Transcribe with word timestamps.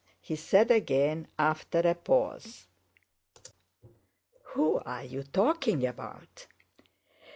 he 0.19 0.35
said 0.35 0.71
again 0.71 1.27
after 1.37 1.77
a 1.87 1.93
pause. 1.93 2.65
"Who 4.55 4.79
are 4.79 5.03
you 5.03 5.21
talking 5.21 5.85
about?" 5.85 6.47